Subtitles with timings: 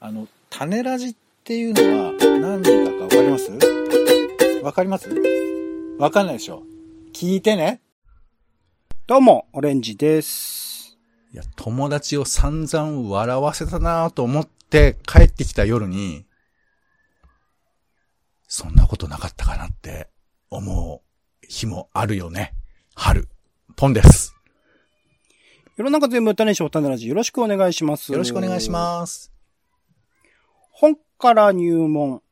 [0.00, 3.50] あの、種ラジっていうのは何だかわかります？
[4.62, 5.08] わかります？
[5.98, 6.62] わかんないでしょ
[7.12, 7.80] 聞いてね。
[9.08, 10.96] どうも、オレンジです。
[11.32, 16.26] いや、友達を散々笑わせたなと思って帰ってきた夜に、
[18.46, 20.08] そんなことなかったかなって
[20.48, 22.54] 思う日もあるよね。
[22.94, 23.28] 春。
[23.74, 24.32] ポンです。
[25.76, 28.12] 世の中全部種賞種ラジよろしくお願いします。
[28.12, 29.32] よろしくお願いします。
[31.18, 32.22] から入門。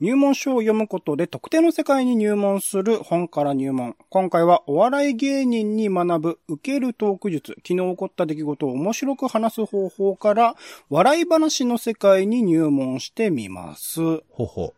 [0.00, 3.96] 入門書を読むことで特定の世界に入門する本から入門。
[4.08, 7.54] 今回はお笑い芸人に学ぶ受けるトーク術。
[7.56, 10.54] 昨日起こった出来事を面白く話す方法から
[10.88, 14.00] 笑い話の世界に入門してみます。
[14.30, 14.72] ほほ。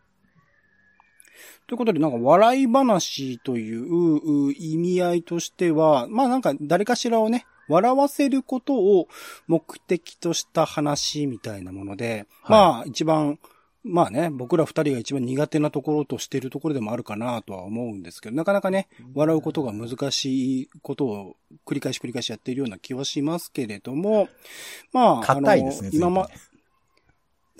[1.67, 9.07] ということで、なんか笑い話というう意味合いとしては、まあなんか誰かしらをね、笑わせることを
[9.47, 12.51] 目的とした話みたいなもので、はい。
[12.51, 13.39] まあ一番、
[13.83, 24.29] まあね、僕ら二人が一番苦手なところとしているところでもあるかなとは思うんですけど、なかなかね、笑うことが難しいことを繰り返し繰り返しやっているような気はしますけれども、
[24.93, 26.27] まあ、硬いですね、今ま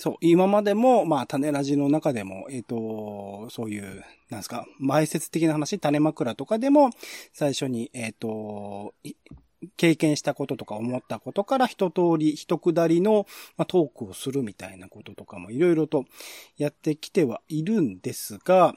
[0.02, 6.90] そう、今までも、まあ、種ラジの中でも、えっ、と、そういう、なんですか、前説的な話、種枕とかでも、
[7.34, 9.14] 最初に、えっ、と、い
[9.78, 13.28] 経験したこととか思ったことから一通り、一くだりの、
[13.68, 16.06] トークをするみたいなこととかもいろいろと
[16.58, 18.76] やってきてはいるんですが、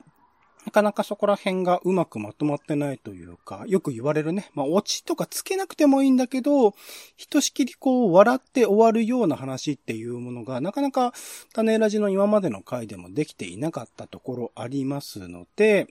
[0.65, 4.51] なかなかそこら辺がうまくまとまってないというか、よく言われるね。
[4.55, 6.75] まあ、オチとかつけなくてもいいんだけど、
[7.17, 11.13] ひとしきりこう、笑って終わるような話っていうものが、なかなか
[11.53, 15.87] 種ラジの今までの回でもできていなかったところありますので、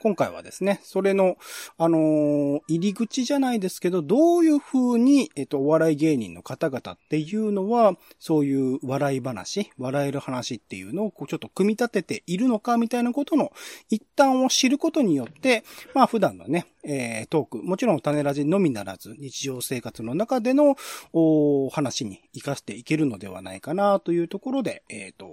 [0.00, 1.36] 今回はですね、それの、
[1.76, 13.52] あのー入り口じゃないですけど、どういう風に、えっと、お笑い芸人の方々っていうのは、そういう笑い話、笑える話っていうのを、こう、ちょっと組み立てているのか、みたいなことの
[13.88, 20.76] 一端を知ることによって、まあ、普段のね、えートーク、もちろん種ラジのみならず、日常生活の中での、
[21.12, 25.26] お話に活かしていけるのではないかな、というところで、えっ、と、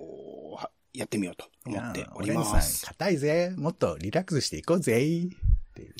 [0.95, 2.85] やってみようと思っております。
[2.85, 3.53] 硬いぜ。
[3.57, 4.94] もっとリラックスしていこうぜ。
[4.94, 4.97] っ
[5.73, 5.94] ていう。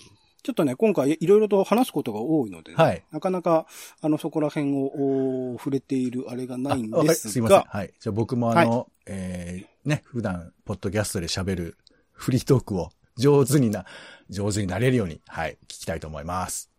[0.46, 3.66] ちょっとね、今回いろいろと話すことが多いのでね、はいなかなか、
[4.02, 7.60] あの、そこら辺をお触れているあれがないんですすいません。
[7.62, 7.92] が、はい。
[8.00, 11.78] じゃあ僕もあの、えー、ね、普段、ポッドキャストで喋る
[12.12, 13.86] フリートークを上手にな、
[14.30, 16.70] 上手になれるように、はい、聞きたいと思います。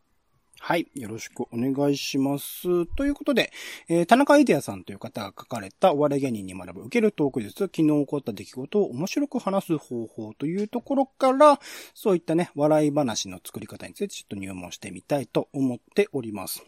[0.59, 0.89] はい。
[0.95, 2.87] よろしくお願いします。
[2.97, 3.53] ということで、
[3.89, 11.61] えー田中イデアさんという方が書かれたお笑い芸人に学ぶ受けるトーク術、昨日起こった出来事を面白く話す方法というところから、
[11.95, 16.65] そういったね、笑い話の作り方についてちょっと入門してみたいと思っております。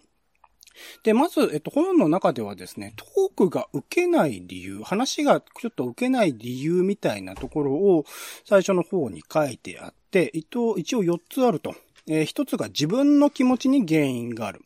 [1.03, 8.04] で、まず、えっと、本の中ではですね、トークが受けない理由、話がちょっと受けない理由みたいなところを
[8.44, 11.75] 最初の方に書いてあって、一応一応4つあると。
[12.09, 14.61] えー一つが自分の気持ちに原因がある。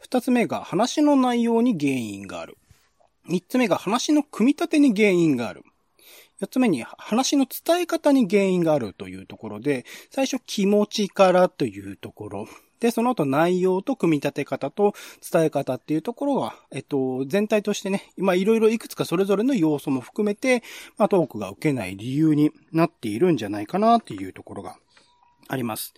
[0.00, 2.56] 二つ目が話の内容に原因がある。
[3.26, 5.62] 三つ目が話の組み立てに原因がある。
[6.40, 12.48] 四つ目に話の伝え方に原因があるというところで、最初気持ちからというところ。
[12.80, 14.94] で、その後内容と組み立て方と
[15.32, 20.62] 伝え方っていうところが、えっと、全体としてね、今いろいろいくつかそれぞれの要素も含めて、
[20.96, 24.76] まあトークが受けない理由になっているんじゃないかなっていうところが
[25.48, 25.92] あります。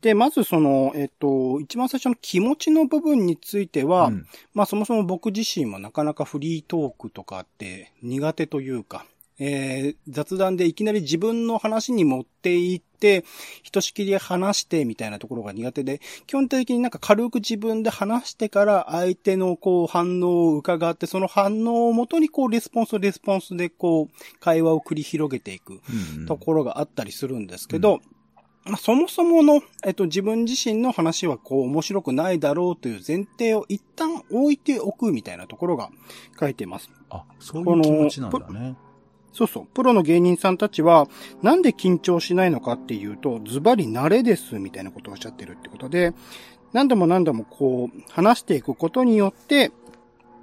[0.00, 4.26] で、まずその、えっと、一番最初の気持ちの部分については、うん。
[4.54, 9.04] まあそもそも僕自身もなかなかフリートークとかって苦手というか、
[9.38, 13.24] えー雑談でいきなり自分の話に持っていって、
[13.62, 26.26] ひとしきり話してみたいなところが苦手で、基本的になんか軽く自分で話してから相手のこう反応を伺って、その反応をもとにこうレスポンスレスポンスでこう会話を繰り広げていくうんうん。
[26.26, 28.00] ところがあったりするんですけど、
[28.70, 35.90] まあ、そもそもの、えっと、自分自身の話はこう面白くないだろうという前提を一旦置いておくみたいなところが
[36.38, 36.88] 書いてます。
[37.10, 38.76] あ、そういう気持ちなんだね。
[39.32, 39.66] そうそう。
[39.66, 41.08] プロの芸人さんたちは、
[41.42, 46.12] なんで緊張しないのかっていうと、ズバリ慣れですみたいなことをおっしゃってるってことで、
[46.72, 49.72] 何度も何度もこう、話していくことによって、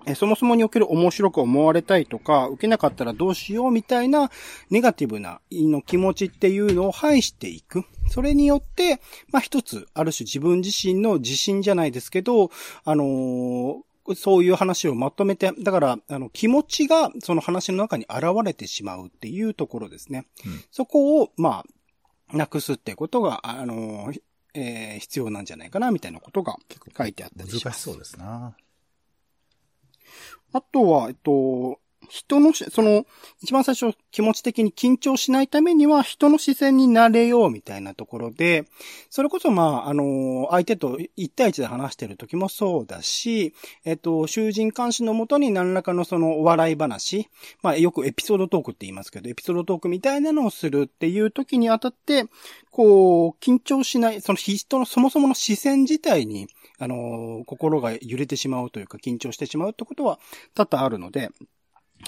[0.07, 4.31] えそもそもにおける面白く思われたいとか、受けなかったらどうしようみたいな
[4.69, 7.83] ネガティブなの気持ちっていうのを排していく。
[8.09, 9.01] それによって、
[9.31, 12.49] まあ一つ、ある種自分自身の自信じゃないですけど、
[12.83, 20.25] あのーそういう話をまとめて、だから、あの、気持ちがその話の中に現れてしまうっていうところですね。
[20.45, 21.65] うんそこを、ま
[22.31, 24.13] あ、なくすってことが、あの、
[24.53, 26.55] えー必要なんじゃないかな、みたいなことが
[26.97, 27.65] 書いてあったりします。
[27.65, 28.55] 難しそうですな。
[30.53, 31.79] あとは、えっと、
[32.09, 33.05] 人のし、その、
[33.41, 38.65] 一番最初気持ち的に緊張しないためには人の視線になれようみたいなところで、
[39.09, 43.53] それこそまあ、あの、相手と一対一で話してる時もそうだし、
[43.85, 47.29] えっと、囚人監視のもとに何らかのその笑い話、
[47.61, 52.25] まあよくエピソードトークって言いますけど、エピソードトークみたいなのをするっていう時にあたって、
[52.71, 56.47] こう、緊張しない、その人のそもそもの視線自体に、
[56.79, 60.19] あの、心が揺れてしまうというか緊張してしまうってことは
[60.53, 61.29] 多々あるので、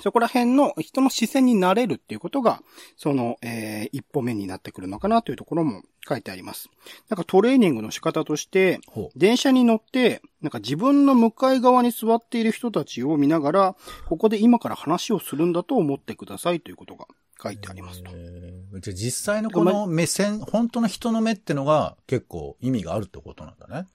[0.01, 2.61] そこら辺の人の視線になれるっていうことが、
[2.95, 6.69] その、えー、一歩目になってくるのかなというところも書いてあります。
[7.09, 8.79] なんかトレーニングの仕方として、
[9.15, 13.75] 電車に乗って、なんか自分の向かい側に座っている人たちを見ながら、
[14.07, 17.05] ここで今から話をするんだと思ってくださいということが
[17.41, 18.11] 書いてありますと。
[18.11, 23.87] じゃあ実際のこの目線、本当の人の目ってのが結構意味があるってことなんだね。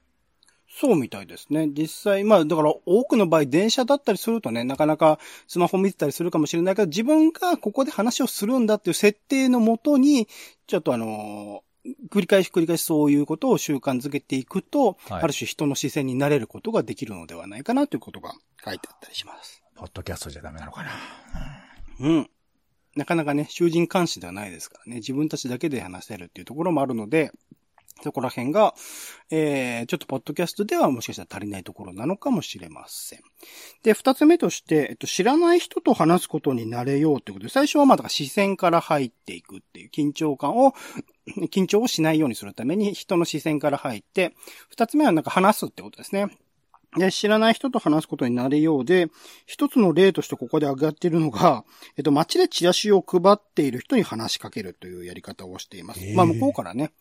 [0.77, 1.69] そうみたいですね。
[1.69, 10.27] 実際、まあ、だから多くの場合電車だったりするとね、なかなかスマホ見てたりするかもしれないけど、自分がここで話をするんだっていう設定のもとに、
[10.67, 11.63] ちょっとあの
[12.11, 18.33] 繰り返し繰り返しそういうことを習慣づけていくと、はい、ある種人の視線になれることができるのではないかなということが
[18.65, 19.63] 書いてあったりします。
[19.77, 20.91] ポッドキャストじゃダメなのかな。
[22.01, 22.31] うん。
[22.97, 27.33] なかなかね、囚人監視ではないですからね、自分たちだけで話せるっていうところもあるので、
[28.03, 28.75] そこら辺が、
[29.31, 33.21] えー、ちょっとポッドキャストではもしかしたら足りないところなのかもしれません。
[33.83, 40.75] で、二つ目として、えっと、知らない人と話すことになれようということで、最初はまだ視線から入っていくっていう緊張感を、
[41.51, 44.35] 緊張をしないようにするために人の視線から入って、
[44.69, 46.29] 二つ目はなんか話すってことですね。
[46.97, 49.09] で、知らない人と話すことになれようで、
[49.47, 51.65] 一つの例としてここで挙がっているのが、
[51.97, 56.01] えっと、街でチラシを配っている人に話しかけるというやり方をしています。
[56.15, 56.93] まあ、向こうからね、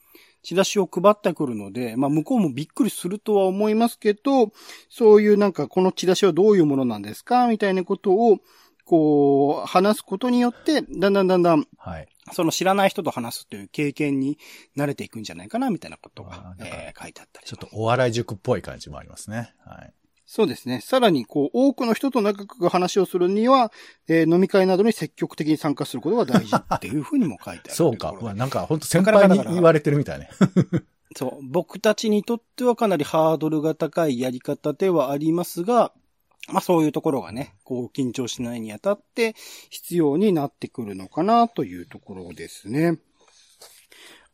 [0.43, 4.51] チラシを配ってくるので、まあ向こうもびっくりするとは思いますけど、
[4.89, 7.47] そういうなんかこのチラシはどういうものなんですか？
[7.47, 8.39] みたいなことを、
[8.85, 12.07] こう、話すことによって、だんだんだんだん、はい。
[12.33, 14.37] その知らない人と話すという経験に
[14.75, 19.53] 慣れていくんじゃないかな、みたいなことが、えー、書いてあったりちょっとお笑い塾っぽい感じもありますね。
[19.65, 19.93] はい。
[20.25, 20.79] そうですね。
[20.81, 23.71] さらに、こう、多くの人と長く話をするには、
[24.07, 27.75] えー、飲み会などに積極的に参加することが大事っていうふうにも書いてある。
[27.75, 28.13] そうか。
[28.33, 30.29] なんか、本当先輩に言われてるみたいね。
[31.15, 31.39] そう。
[31.43, 35.91] 僕たちにとってはかなりハードルが高いやり方ではありますが、
[36.47, 39.35] まあそういうところがね、こう緊張しないにあたって
[39.69, 42.97] 必要になってくるのかなというところですね。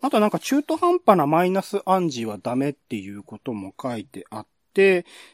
[0.01, 4.47] あとなんか中途半端なマイナス暗示はダメっていうことも書いてあっ、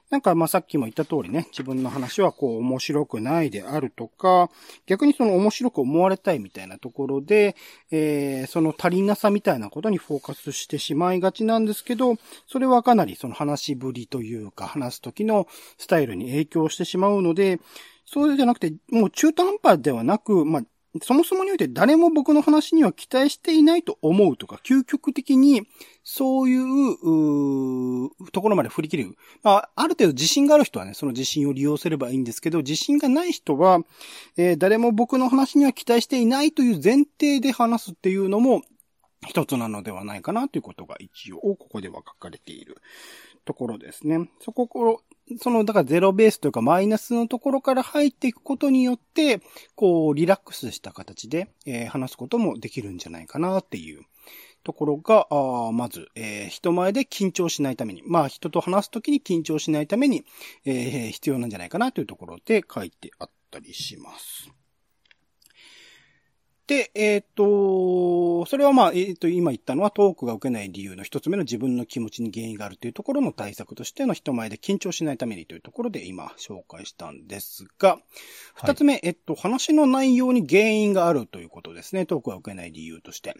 [0.10, 4.50] なんかまあさっきも言った通りね、自分の話はこう面白くないであるとか、
[4.86, 7.56] 逆にその面白く思われたいみたいなところで、
[7.92, 12.16] えー、その足りなさみたいなことにフォーカスしてしまいがちなんですけど、
[12.48, 15.48] それはかなりその話しぶりというか話す時の
[15.78, 17.60] スタイルに影響してしまうので、
[18.06, 20.64] そうじゃなくて、もう中途半端ではなく、まあ、
[21.02, 25.64] そもそもにおいて誰も僕の話には期待していないと思うとか、究極的に
[26.04, 29.18] そういう、うところまで振り切る。
[29.44, 33.80] まあ、ある程度自信がある人はね、その自信を利用すればいいんですけど、自信がない人は、
[34.38, 38.62] えー、誰も僕の話には期待していないという前提で話すっていうのも、
[39.28, 42.78] 一つなのではないかなということが一応、ここでは書かれている
[43.44, 44.30] ところですね。
[44.40, 45.02] そこ、
[45.40, 49.42] その、だからゼロベースというかマイナスのところから入っていくことによって、
[49.76, 54.04] こう、リラックスした形で、えー、話すこともできるんじゃないかなっていう
[54.64, 60.26] ところが、あまず、えー、人前で緊張しないために、まあ人と話すときに緊張しないために、
[60.66, 64.52] えー、必要なんじゃないかなというところで書いてあったりします。
[66.68, 78.00] で、えっ、ー、と、それはまあ、えっ、ー、と、今言ったのはトークが受けない理由の一つ目の自分の気持ちに原因があるというところの対策としての人前で緊張しないためにというところで今紹介したんですが、
[78.56, 82.08] 二つ目、はい、えっと、話の内容に原因があるということですね。
[82.08, 83.36] トークが受けない理由として。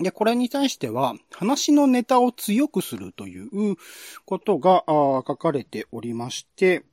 [0.00, 3.76] で、これに対しては、話のネタを強くするという
[4.24, 6.84] ことが書かれておりまして、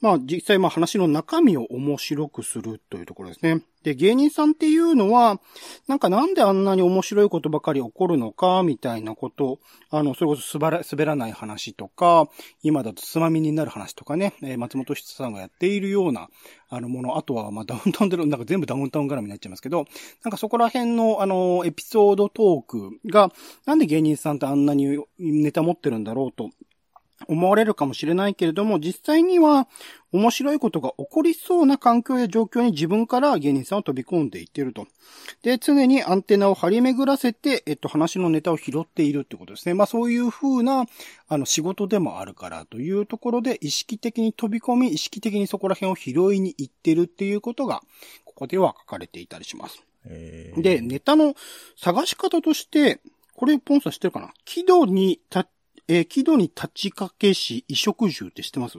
[0.00, 3.62] まあ実際まあ話の中身を面白くするというところですね。
[3.82, 5.40] で、芸人さんっていうのは、
[5.88, 12.28] なんかなんであんなに面白いことばかり起こるのか、みたいなこと、あの、それこそ滑ら滑らない話とか、
[12.62, 16.28] 今だとつまみになる話とかね、えー、松本人さんがやっているような、
[16.68, 19.86] あのもの、あとは、まあ、ダウンタウンで、なんか全部ダウンタウン絡みになっちゃいますけど、
[20.24, 23.32] なんかそこら辺の、あの、エピソードトークが、
[23.64, 26.50] なんで芸人さんってあんなにネタ持ってるんだろうと
[27.28, 29.68] 思われるかもしれないけれども、実際には
[30.12, 34.86] 面白いことが起こりそうな環境や状況に自分から芸人さんを飛び込んでいってると。
[35.42, 39.74] で、常にアンテナを張り巡らせて、えっと、話のネタを拾っているってことですね。
[39.74, 40.86] まあそういう風な、
[41.28, 47.82] あの、仕事でもあるからというところで、意識的に飛び込み、意識的にそこら辺を拾いに行ってるっていうことが、
[48.24, 49.82] ここでは書かれていたりします。
[50.56, 51.34] で、ネタの
[51.76, 53.00] 探し方として、
[53.36, 54.32] これ、ポンさん知ってるかな？
[54.44, 55.46] 喜怒にた、
[55.92, 58.78] えー、喜怒に立ちかけし、衣食住って知ってます？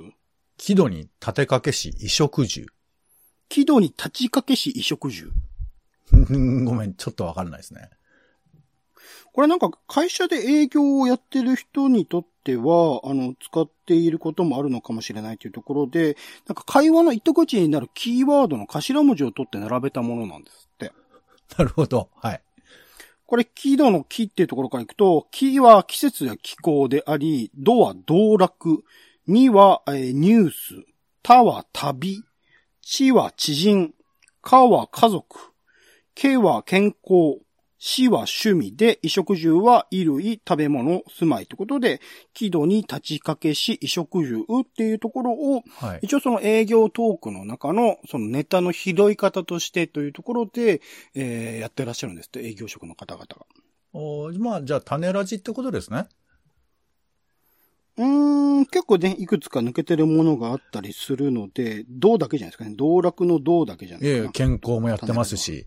[0.56, 2.68] 喜怒に立てかけし、衣食住。
[3.50, 5.34] 喜怒に立ちかけし、衣食住。
[6.64, 7.90] ごめん、ちょっとわかんないですね。
[9.34, 16.16] これなんか会社で営業をやってる人にとっては、あの、使っていることもあるのかもしれないというところで、
[16.48, 20.94] なんか会話の糸口になるキーワードの頭文字を取って並べたものなんですって。
[21.58, 22.10] なるほど。
[22.16, 22.42] はい。
[23.32, 28.84] これ、木度の木っていうところから行くと、木は季節や気候であり、度は道楽、
[29.26, 30.86] には、ニュース、
[31.24, 32.26] たは旅、
[32.82, 33.94] 地は知人、
[34.42, 35.54] かは家族、
[36.14, 37.40] けは健康、
[37.84, 42.00] 死は趣味で、衣食住は衣類、食べ物、住まいということで、
[42.36, 50.80] 喜怒に立ちかけし、衣食住っていうところを、はい、一応その営業トークの中の、そのネタの拾い方としてというところで、
[51.16, 53.48] えー、やってらっしゃるんですって、営業職の方々が。
[53.94, 56.06] おまあ、じゃあ、種ラジってことですね？
[57.98, 62.76] うーん、結構ね、いくつか抜けてるものがあったりするので、銅だけじゃないですかね。
[62.76, 64.26] 道楽の銅だけじゃないですか。
[64.26, 65.66] ええ、健康もやってますし。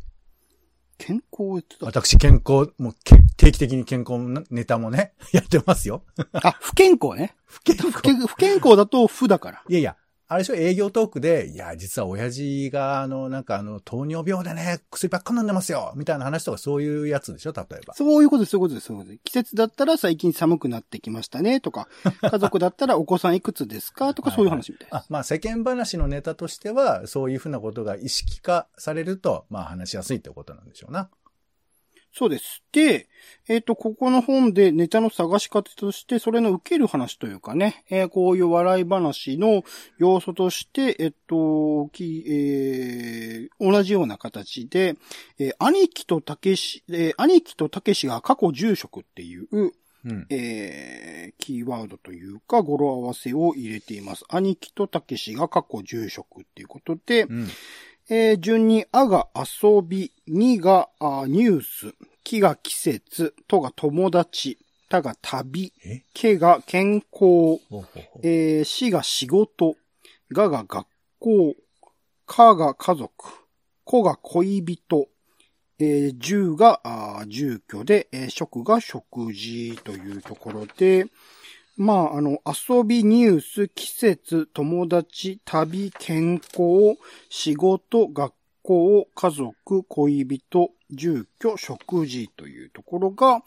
[0.99, 2.95] 健康ってた私、健康、もう
[3.37, 6.03] 定期的に健康ネタもね、 やってますよ。
[6.33, 7.35] あ、不健康ね。
[7.47, 7.91] 不健康。
[8.27, 9.63] 不健康だと不だから。
[9.69, 9.97] いやいや、
[10.35, 17.53] あれでしょ、営業トークで、いや、実は親父が、あの、なんかあの、糖尿病でね、薬ばっか飲んでますよみたいな話とかそういうやつでしょ？
[17.53, 17.95] 例えば。
[17.95, 19.21] そういうことです、そういうことです、そういうことです。
[19.25, 21.88] 季節だったら最近寒くなってきましたね、とか、
[22.21, 24.12] 家族だったらお子さんいくつですか？
[24.14, 24.99] とか、そういう話みたいな。
[24.99, 31.09] あ、まあ世間話のネタとしては、そういうふうなことが意識化されると、まあ話しやすいってことなんでしょうな。
[32.16, 32.62] そうです。
[32.71, 33.09] で、
[33.49, 39.64] えっ、ー、と、ここの本でネタの探し方として、それの受ける話というかね、えー、こういう笑い話の
[39.99, 44.94] 要素として、えっ、と、き、えー、同じような形で、
[45.40, 49.64] えー、兄貴とたけし、えー、兄貴とたけしが過去住職っていう、う
[50.12, 54.25] ん、えー、キーワードというか語呂合わせを入れています。
[54.28, 57.49] 兄貴とたけしが過去住職っていうことで、うん
[58.11, 64.59] えー、順に、あが遊び、にがあニュース、きが季節、とが友達、
[64.91, 65.73] たが旅、
[66.13, 67.61] けが健康、
[68.23, 69.77] えー、しが仕事、
[70.31, 70.87] がが学
[71.19, 71.55] 校、
[72.27, 73.11] かが家族、
[73.85, 75.09] こが恋人、
[75.79, 79.79] えー、住があ住居で、えー、食が食事。
[79.83, 81.07] というところで、
[81.76, 86.97] まあ、あの、遊び、ニュース、季節、友達、旅、健康、
[87.28, 93.43] 仕事、学校、家族、恋人、住居、食事というところが、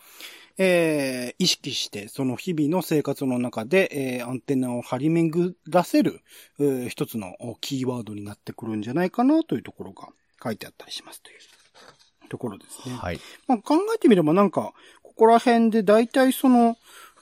[0.57, 6.22] えー、意識して、その日々の生活の中で、えー、アンテナを張り巡らせる、
[6.60, 10.10] えー、一つのキーワードになってくるんじゃないかなというところが
[10.43, 11.38] 書いてあったりしますという
[12.27, 12.96] ところですね。
[12.96, 13.19] はい。
[13.48, 16.75] まあ、考えてみればなんか、ここら辺で大体その、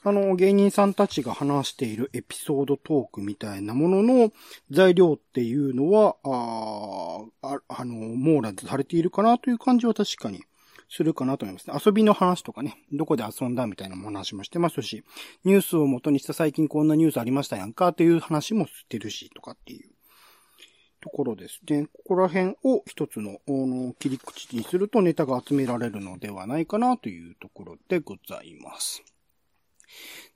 [0.08, 4.32] あの、芸人さんたちが話しているエピソードトークみたいなものの
[4.70, 10.44] 材料っていうのは、あああの、網羅されているかなという感じは確かに
[10.88, 11.76] するかなと思いますね。
[11.84, 15.02] 遊びの話とかね、どこで遊んだみたいな話もしてますし、
[15.44, 19.90] ニュースを元にした最近こんなニュースありましたやんかっていう話もしてるし、とかっていう
[21.00, 21.88] ところですね。
[21.92, 29.02] ここら辺を一つのの切り口にするとネタが集められるのではないかなというところでございます。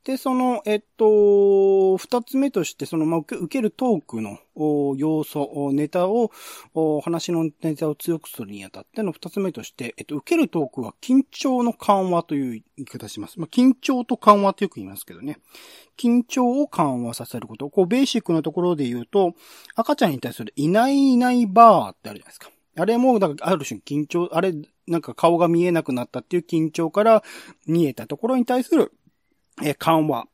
[0.05, 4.39] で、その、えっと、二つ目として、その、ま、受けるトークの
[4.97, 6.31] 要素、ネタを、
[7.03, 13.39] 話のネタを強くするにあたっての二つ目として、えっと、受けるトークは緊張の緩和という言い方します。
[13.39, 15.39] まあ、緊張と緩和とよく言いますけどね。
[15.99, 17.69] 緊張を緩和させること。
[17.69, 19.35] こう、ベーシックなところで言うと、
[19.75, 22.51] 赤ちゃんに対するいないいないバーってあるじゃないですか。
[22.77, 24.55] あれも、だから、ある種緊張、あれ、
[24.87, 27.23] なんか顔が見えなくなったっていう緊張から
[27.67, 28.93] 見えたところに対する
[29.63, 30.27] え緩和。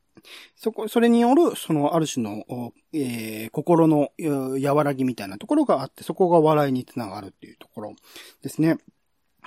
[0.56, 7.94] そこ、それによる、その、ある種の、えー、心の和らぎみたいなところがあって、そこが笑いにつながるっていうところ
[8.42, 8.78] ですね。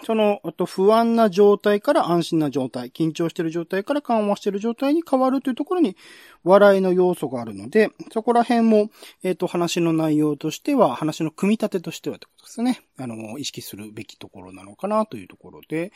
[0.03, 5.98] その、あと不安な状態から安心な状態、緊張してる状態から緩和してる状態に変わるというところに
[6.43, 8.89] 笑いの要素があるので、そこら辺も、
[9.24, 12.81] えっ、ー、と、話の内容としては、話の組み立てとしてはってことですね。
[12.98, 15.91] あの、意識するべきところなのかなというところで、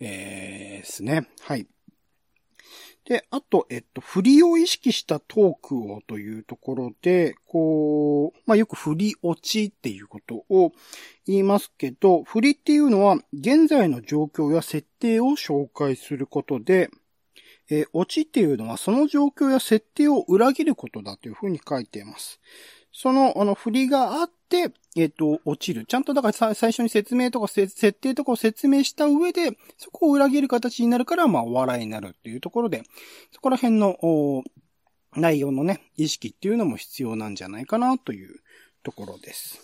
[0.00, 1.28] えー、ですね。
[1.40, 1.66] はい。
[3.04, 10.72] で、あと、えっと、振りを意識したトークをというところで、こう、まあ、よく振り落ちっていうことを
[11.26, 16.90] 言いますけど、振りっていうのは、現在の状況や設定を紹介することで、
[17.70, 22.40] えー、落ちっていうのはその状況や設定を裏切ることだというふうに書いています。
[22.92, 25.86] その、あの、振りがあって、えっ、と、落ちる。
[25.86, 32.82] ちゃんとだから最初に説明とか設定とかを説明した上で、そこを裏切る形になるから、まあ、お笑いになるっていうところで、
[33.30, 33.96] そこら辺の、
[35.14, 38.40] 内容のね、意識っていうのも必要なんじゃないかなという
[38.82, 39.60] ところです。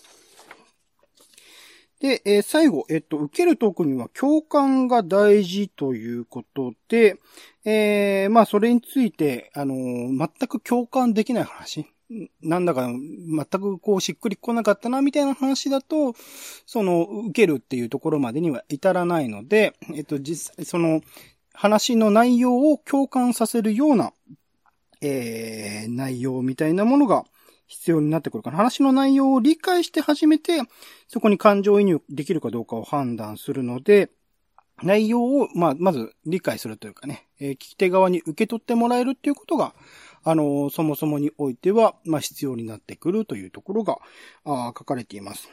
[1.99, 7.17] で、えー、最後、えっと、受けるトークには共感が大事ということで、
[7.65, 11.87] えー、まあ、それについて、あのー、全く共感できない話。
[12.41, 16.15] なんだか全くこうしっくり来なかったなみたいな話だと、
[16.65, 21.01] その受けるっていうところまでには至らないので、えっと実際その
[21.53, 24.13] 話の内容を共感させるような、
[25.01, 27.25] えー、内容みたいなものが
[27.67, 30.61] 必要になってくるから、話の内容を理解して初めて、
[31.07, 34.09] そこに感情移入できるかどうかを判断するので、
[34.81, 39.75] 内容を、まあ、まず理解するというかね、えー、聞き手側に受け取ってもらえるっていうことが、
[40.23, 43.99] あの、そもそもにおいては、まあ、必要になってくるというところが、
[44.45, 45.49] あ書かれています。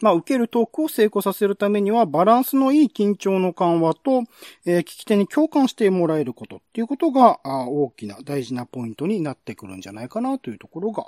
[0.00, 4.24] まあ、受けるトークを成功させるためには、バランスのいい緊張の緩和と、
[4.64, 11.06] えー、聞き手に共感してもらえることっていうことが、あ大きな大事なポイントになってくるんじゃないかなというところが、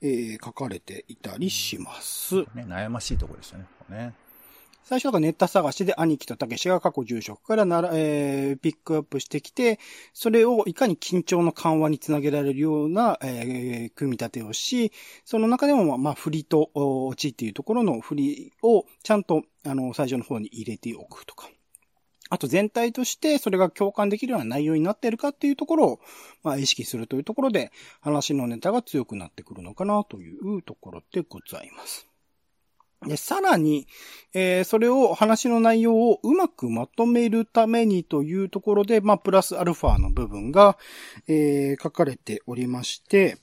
[0.00, 2.36] えー、書かれていたりします。
[2.36, 3.66] ね、悩ましいところですよね。
[3.78, 4.14] ここね
[4.84, 9.78] 最初がネタ探しで兄貴と竹志が過去住職からなら、えー、ピックアップしてきて、
[10.12, 14.92] それをいかに緊張の緩和につなげられるような、えー、組み立てをし、
[15.24, 21.48] その中でも、まあ、振りと落ちっていうところの振りをちゃんと、あの、最初の方に入れておくとか。
[22.32, 26.00] あと全体としてそれが共感できるような内容になっているかっていうところを、
[26.44, 32.09] まあ、意識するというところで、話のネタが強くなってくるのかなというところでございます。
[33.06, 33.86] で、さらに、
[34.34, 40.76] えー、それを話の内容をうまくまとめるためにというところで、まあ、プラスアルファの部分が、
[41.26, 43.38] えー、書かれておりまして、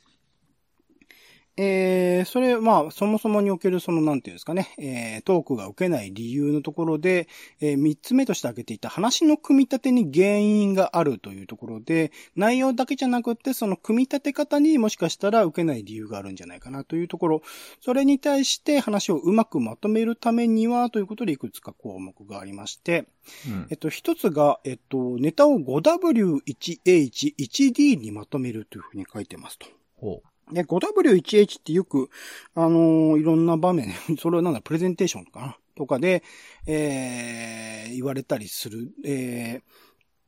[1.59, 7.27] えー、それ、まあ、そもそもにおける、その、なんていうんですかね、えー、トークが受けない理由のところで、
[7.59, 17.41] えー、三つ目として挙げていた話の組み立てに原因があるというところで、内容だけじゃなくて、その組み立て方にもしかしたら受けない理由があるんじゃないかなというところ、
[17.81, 23.07] それに対して話をうまくまとめるためには、ということでいくつか項目がありまして、
[23.47, 29.65] うん、えっと、一つが、えっと、ネタを 5W1H1D にまとめるというふうに書いてますと。
[29.95, 32.09] ほうで、5W1H ってよく、
[32.55, 35.57] あのー、いろんな場面、 それはなんだ、プレゼンテーションかな？
[35.75, 36.23] とかで、
[36.65, 38.91] えー、言われたりする。
[39.05, 39.61] え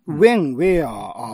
[0.07, 0.85] ー、when, where,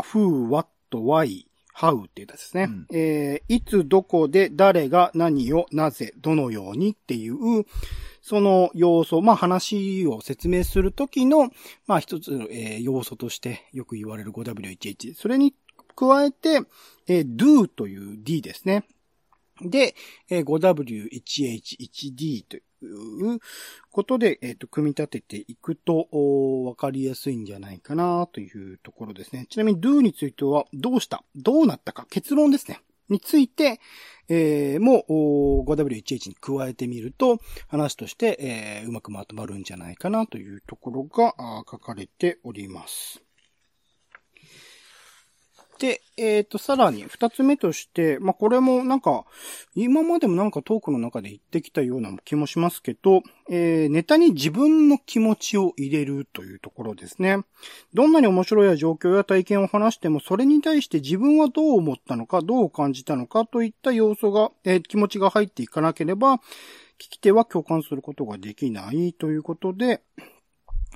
[0.02, 1.46] who, what, why,
[1.76, 2.64] how っていうやつですね。
[2.64, 7.66] うん、えー、いつ、どこで、誰が、何を、なぜ、どのようにっていう、
[8.22, 11.52] その要素、まあ話を説明するときの、
[11.86, 15.14] まあ一つの、えー、要素としてよく言われる 5W1H。
[15.14, 15.54] それに
[15.96, 16.62] 加えて、
[17.08, 18.86] えー、do という D ですね。
[19.62, 19.96] で、
[20.30, 23.40] えー、5W1H1D という
[23.90, 26.08] ことで、えっ、ー、と、組み立てていくと、
[26.66, 29.48] わかりやすいんじゃないかなというところですね。
[29.50, 31.24] ちなみに do については、どうした？
[31.36, 32.06] どうなったか？
[32.10, 32.82] 結論ですね。
[33.08, 33.80] について、
[34.28, 41.36] えー、も 5W1H に加えてみると、話として、えー、うまくまとまるんじゃないかなというところが
[41.70, 43.25] 書かれております。
[45.80, 49.26] で、えっ、ー、と、さらに二つ目として、まあ、これもなんか、
[49.76, 57.40] 今までもなんかトークの中で言ってきたような気もしますけど、えー、ネタに自分の気持ちを入れるというところですね。
[57.94, 66.40] どんなに面白い状況や体験を話しても、それに対して自分はどう思ったのか、どう感じたのかといった要素が、えー、気持ちが入っていかなければ、
[66.98, 70.02] 聞き手は共感することができないということで、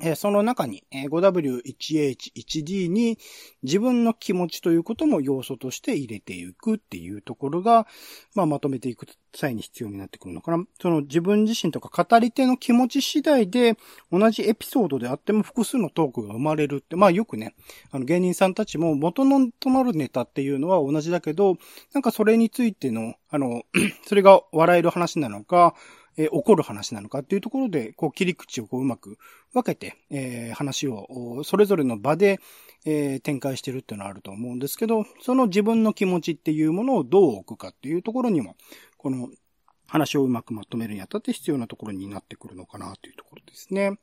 [0.02, 3.18] えその中に 5W1H1D に
[3.64, 7.88] 自分の気持ちということも要素として入れていくっていうところが、
[8.36, 10.64] まあ、まとめていく際に必要になってくるのかな。
[10.82, 13.78] その自分自身とか語り手の気持ち次第で
[14.12, 17.54] 同じエピソードであっても複数のトークが生まれるって、まあよくね、
[17.92, 21.58] あの芸人さんたちも元のとなるネタっていうのは同じだけど、
[21.94, 23.64] なんかそれについての、あの、
[24.06, 25.76] それが笑える話なのか、
[26.20, 29.18] えー、起こる話なのかっていうところで、こう切り口をこううまく
[29.54, 32.40] 分けて、えー、話をそれぞれの場で、
[32.86, 38.58] えー、展開してるっていうのはあると思うんですけど、その自分の気持ちっていうものをどう置くかっていうところにも、
[38.98, 39.30] この
[39.88, 43.98] 話をうまくまとめるにあたって必要なところになってくるのかなというところですね。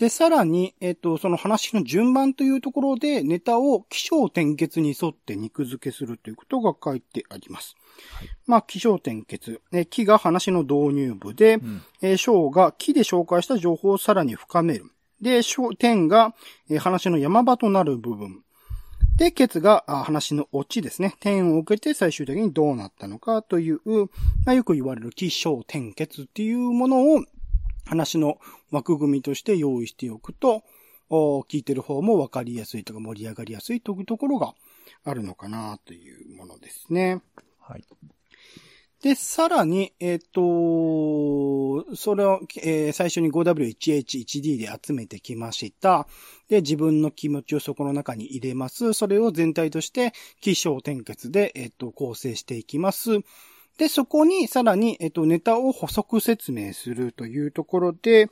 [0.00, 7.76] で、さらに、えっ、と、その話の順番というところで、ネタを気象転結に沿って肉付けするということが書いてあります。
[8.14, 9.60] はいまあ、気象転結。
[9.72, 11.82] え、木が話の導入部で、うん。
[12.00, 14.90] えー章が木で紹介した情報をさらに深める。
[15.20, 16.34] で、章天が、
[16.70, 18.42] えー話の山場となる部分。
[19.18, 21.14] で、ケツがあ話のオチですね。
[21.20, 23.80] 天を受けて最終的にどうなったのかという、
[24.46, 27.22] まあ、よく言われる気象転結っていうものを
[27.90, 28.38] 話の
[28.70, 30.62] 枠組みとして用意しておくと、
[31.10, 34.54] お聞いてる方もわかりやすいとか盛り上がりやすいというところが
[35.04, 37.20] あるのかなというものですね。
[37.58, 37.84] はい。
[39.02, 46.06] で、さらに、えっ、と、それを、えー最初に 5W1H1D で集めてきました。
[46.48, 48.92] で、自分の気持ちをそこの中に入れます。
[48.92, 53.20] それを全体として、気象転結で、えっ、と、構成していきます。
[53.78, 58.28] で、そこにさらに、えっと、ネタを補足説明するというところで、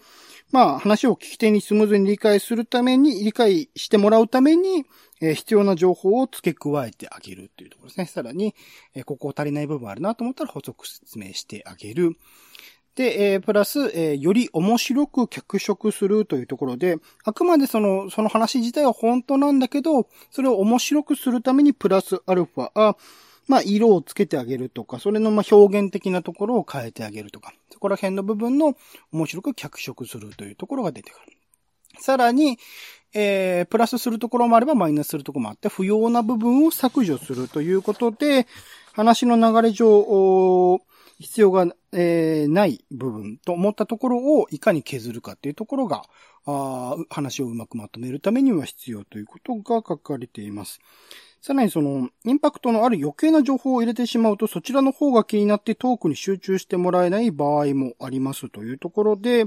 [0.52, 4.84] まあ、話を聞き手にスムーズに理解するために、理解してもらうために、
[5.20, 8.06] えー必要な情報を付け加えてあげるというところですね。
[8.06, 8.54] さらに、
[8.94, 12.16] えーここ足りない部分あるなと思ったら補足説明してあげる。
[12.94, 22.96] で、えープラス、えーより面白く脚色するというところで、あくまでその、その話自体は本当なんだけど、それを面白くするためにプラスアルファ、
[23.48, 28.76] まあ、色をつけてあげるとか、それのまあ表現的なところを変えてあげるとか、そこら辺の部分の
[29.10, 31.32] 面白く脚色するというところが出てくる。
[31.98, 32.58] さらに、
[33.14, 38.46] えー、プラスするところもあればマイナスするところもあって、不要な部分を削除するということで、
[38.92, 40.80] 話の流れ上、
[41.18, 46.02] 必要が、えーない部分と思ったところをいかに削るかっていうところが、
[46.46, 50.80] あ話をうまくまとめるためには必要ということが書かれています。
[51.40, 59.46] さらにその、インパクトのある余計な情報を入れてしまうと、そちらの方が気になってトークに集中してもらえない場合もありますというところで、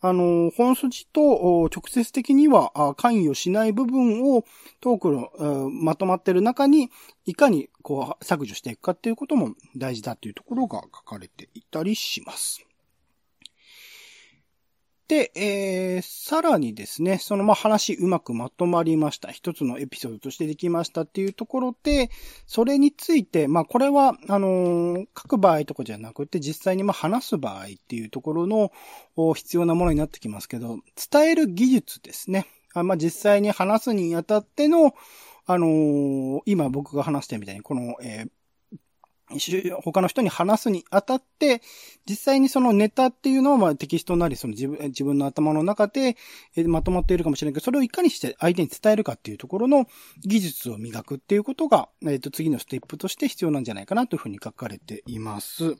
[0.00, 4.44] あの、本筋と直接的には関与しない部分を
[4.80, 6.90] トークのまとまってる中に、
[7.24, 12.66] いかにこう削除していくかっていうことも大事だというところが書かれていたりします。
[15.08, 19.30] で、えー、さらにですね、そのまあ話うまくまとまりました。
[19.30, 22.10] 一つのエピソードとしてできましたっていうところで、
[22.46, 28.72] それについて、まあこれは、あのー書く場合とかじゃなくて、実際にまあ話す場合っていうところの
[29.34, 30.78] 必要なものになってきますけど、
[31.10, 32.46] 伝える技術ですね。
[32.74, 34.92] あまあ実際に話すにあたっての、
[35.46, 38.30] あのー今僕が話したみたいに、この、えー
[39.82, 41.60] 他の人に話すにあたって、
[42.08, 46.16] 実際にそのネタっていうのはまあテキストなりその自分自分の頭の中で
[46.66, 49.86] まとまっているかもしれないけど、それをいかにして相手に伝えるかっていうところの
[50.24, 55.76] 技術を磨くっていうことが、えっ、と、次のステップとして必要なんじゃないかなというふうに書かれています。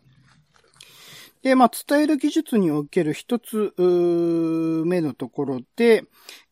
[1.42, 6.02] で、まあ、伝える技術における一つ目のところで、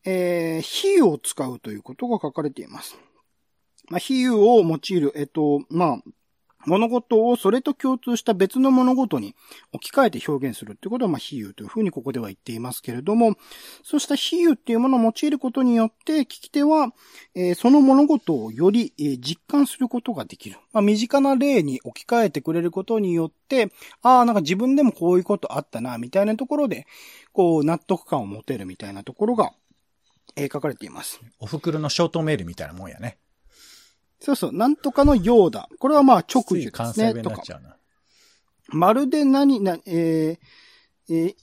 [0.05, 2.97] えー比喩を使うということが書かれています。
[3.89, 6.01] まあ、比喩を用いる、えっ、と、まあ、
[6.65, 9.35] 物事をそれと共通した別の物事に
[9.71, 13.35] 置き換えて表現するってことは、まあ、比喩というふうにここでは言っていますけれども、
[13.83, 16.93] そうした比喩っていうものを用いることによって、聞き手は、
[17.35, 20.57] えーその物事をより、えー実感することができる。
[20.73, 26.85] まあ、身近な例に置き換えてくれることによって、ああ、なんか自分でもこういうことあったな、みたいなところで、
[27.33, 29.51] こう、納得感を持てるみたいなところが、
[30.35, 31.19] えー書かれています。
[31.39, 33.17] お袋のショートメールみたいなもんやね。
[34.19, 35.69] そうそう、なんとかのようだ。
[35.79, 37.21] これはまあ直つい受ですね。
[37.21, 37.43] とか。
[38.69, 41.35] まるで何な、えーえー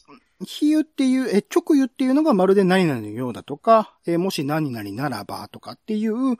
[0.44, 6.36] 比喩っていう、え直喩っていうのがまるで何々のようだとか、えもし何々ならばとかっていう、明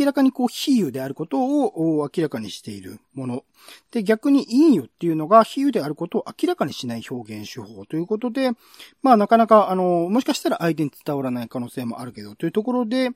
[0.00, 3.44] らかにこう比喩であることを明らかにしているもの。
[3.90, 8.52] で、逆に陰喩っていうのが比喩であることを明らかにしない表現手法ということで、
[9.02, 13.10] まあなかなか、あの、もしかしたら相手に伝わらない可能性もあるけど、というところで、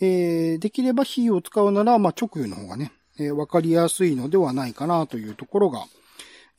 [0.00, 5.84] えーできれば比喩を使うなら、まあ直喩の方がね、えーわかりやすいのではないかなというところが、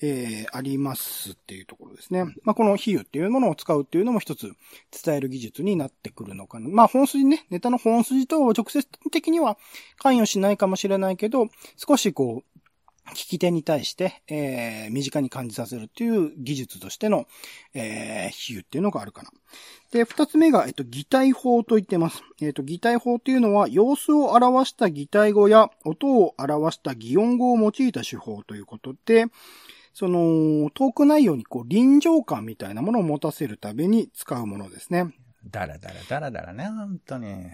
[0.02, 2.26] えーありますっていうところですね。
[2.44, 4.52] まあ、この比喩っていうものを使うっていうのも一つ
[5.04, 6.70] 伝える技術になってくるのかな。
[6.70, 9.58] まあ、本筋ね、ネタの本筋と直接的には
[9.98, 12.60] 関与しないかもしれないけど、少しこう、
[13.12, 17.28] 聞き手に対して、えー身近に感じさせるっていう技術としての、
[17.74, 19.30] えー比喩っていうのがあるかな。
[19.92, 22.24] で、二つ目が、えっと、擬態法と言ってます。
[22.42, 29.26] えっと、擬態法というのは、様子を表した擬態語や、音を表した擬音語を用いた手法ということで、
[29.96, 35.16] その、トーク内容にこう、臨場感みたいなものを持たせるために使うものですね。
[35.50, 37.46] だらだらだらだらね、本当に。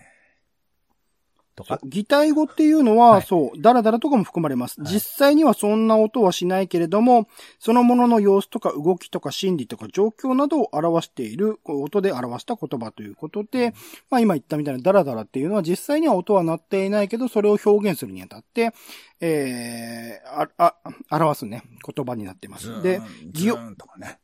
[1.56, 1.80] とか？
[1.84, 4.82] 擬態語っていうのは、はいそう、ダラダラとかも含まれます。
[4.82, 7.28] はい実際にはそんな音はしないけれども、
[7.60, 13.74] そのものの様子とか動きとか心理とか状況などを表している、音で表した言葉ということで、
[14.10, 18.74] まあ今言ったみたいなダラダラっていうのは実際には音は鳴っていないけど、それを表現するにあたって、
[19.20, 20.76] えー、あ、
[21.10, 22.82] あ、表すね、言葉になっています。
[22.82, 24.20] で、擬ギ音とかね。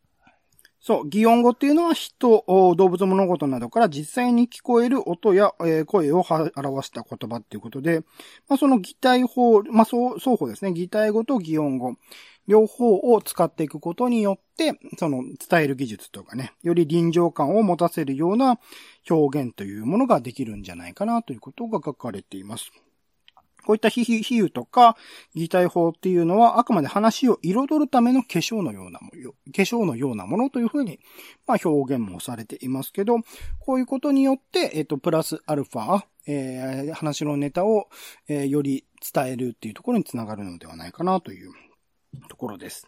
[0.88, 8.06] そう、擬音語っていうのは人、動物物事などから実際に聞こえる音や、え声を表した言葉っていうことで、
[8.48, 10.72] まあ、その擬態法、まあ、双方ですね。
[10.72, 11.98] 擬態語と擬音語。
[12.48, 18.58] 両方を使っていくことによって、その伝える技術とかね、より臨場感を持たせるような
[19.10, 22.72] 表現というものができるんじゃないかなということが書かれています。
[23.68, 24.96] こういった比喩とか
[25.36, 31.02] 擬態法っていうのはあくまで話を彩るための化粧のようなもの、化粧のようなものというふうに、
[31.46, 33.18] まあ表現もされていますけど、
[33.60, 37.90] こういうことによって、えっ、と、プラスアルファ、えー話のネタを、
[38.30, 41.52] えーより伝えるっていうところにつながるのではないかなという
[42.30, 42.88] ところです。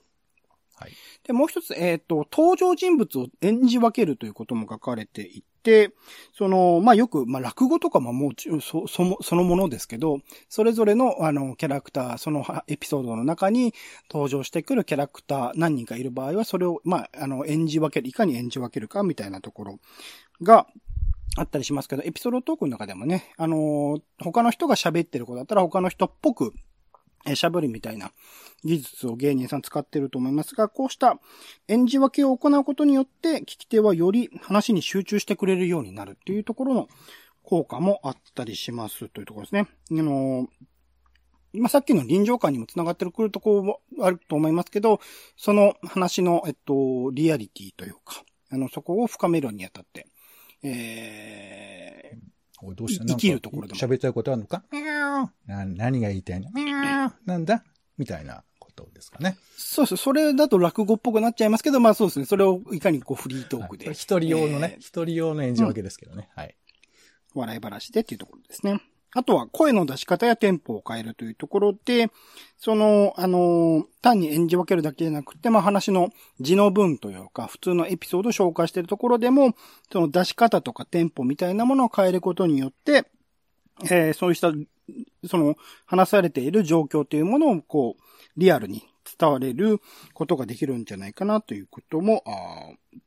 [0.75, 0.93] はい。
[1.27, 5.91] で、もう一つ、えっ、と、登場人物を演じ分けるということも書かれていて、で
[6.33, 13.73] その、まあ、よく、まあ、落語とかももうそ、そも、そのものですけど、それぞれの、あの、キャラクター、そのエピソードの中に
[14.09, 19.79] 登場してくるキャラクター何人かいる場合は、それを、まあ、あの、演じ分ける、いかに演じ分けるかみたいなところ
[20.41, 20.67] が、
[21.37, 26.53] あったりしますけど、エピソードトークの中でもね、あの他の人が喋ってる子だったら他の人っぽく、
[27.25, 28.11] えー喋るみたいな
[28.63, 31.19] 技術を芸人さん使ってると思いますが、こうした
[31.67, 36.89] 演じ分けを行うことによって、聞き手はより話に集中してくれるようになるっていうところの
[37.43, 39.67] 効果もあったりしますというところですね。
[39.91, 40.47] あのー
[41.51, 44.99] 今さっきの臨場感にもつながってくるところもあると思いますけど、
[45.35, 50.05] その話の、えっと、リアリティというか、あの、そこを深めるにあたって、
[50.61, 52.17] え、
[52.61, 53.05] おいどうした？
[53.05, 54.63] 生きるところでも喋りたいことあるのか？
[55.45, 56.49] な何が言いたいの？
[57.25, 57.63] なんだ？
[57.97, 59.37] みたいなことですかね。
[59.57, 59.97] そうです。
[59.97, 62.25] それだと落語っぽくなっちゃいますけど、まあそうですね。
[62.25, 66.29] それをいかにこうフリートークで、はい一人用のねえ、ー一人用の演じ分けですけどね。
[66.35, 66.55] はい。
[67.35, 68.81] 笑い話でっていうところですね。
[69.15, 72.11] あとは声の出し方やテンポを変えるというところで、
[72.57, 79.55] その、あの、単に演じ分けるだけじゃなくて、まあ話の字の文というか、普通のエピソードを紹介しているところでも、
[79.91, 83.09] その出し方とかテンポみたいなものを変えることによって、
[83.85, 84.51] えーそうした、
[85.27, 88.03] その、話されている状況というものを、こう、
[88.37, 88.83] リアルに
[89.17, 89.81] 伝われる
[90.13, 92.99] ことができるんじゃないかなということも、あ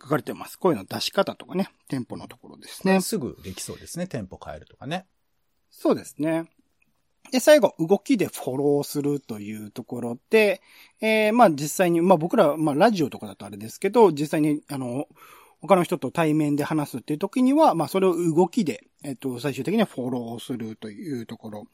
[0.00, 0.58] 書かれてます。
[0.58, 3.00] 声の出し方とかね、テンポのところですね。
[3.00, 4.06] すぐできそうですね。
[4.06, 5.06] テンポ変えるとかね。
[5.80, 6.50] そうですね。
[7.30, 10.60] で、最後、動きでフォローするというところで、
[11.00, 15.06] えー、まあ実際に、まあ僕ら、まあラジオとかだとあれですけど、実際に、あの、
[15.60, 21.66] 他の人と対面で話すっていう時には、まあそれを動きで、えっと、最終的にはフォローするというところ。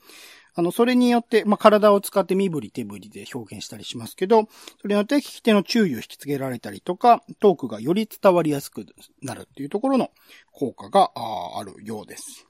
[0.54, 4.48] あの、それによって、まあ体を使って身振り手振りで表現したりしますけど、
[4.82, 8.84] それによって聞き手の注意を引きつけられたりとか、トークがより伝わりやすく
[9.22, 10.10] なるっていうところの
[10.52, 11.10] 効果が
[11.58, 12.46] あるようです。